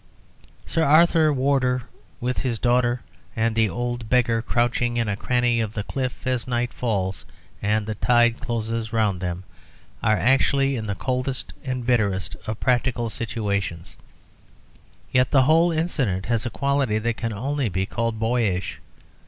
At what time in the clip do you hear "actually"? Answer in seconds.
10.17-10.75